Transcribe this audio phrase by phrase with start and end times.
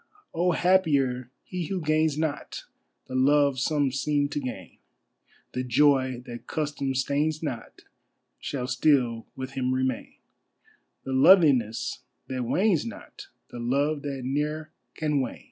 [0.33, 2.63] Oh, happier he who gains not
[3.05, 4.79] The Love some seem to gain:
[5.51, 7.83] The joy that custom stains not
[8.39, 10.15] Shall still with him remain,
[11.03, 15.39] The loveliness that wanes not, The love that ne'er can wane.